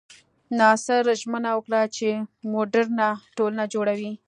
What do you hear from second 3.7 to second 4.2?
جوړوي.